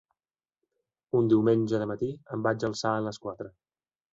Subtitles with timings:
[1.19, 3.53] Un diumenge de matí, em vaig alçar a les quatre.